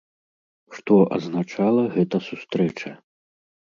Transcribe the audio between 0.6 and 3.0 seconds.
Што азначала гэта сустрэча?